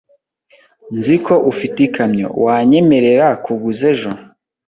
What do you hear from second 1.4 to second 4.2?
ufite ikamyo. Wanyemerera kuguza ejo?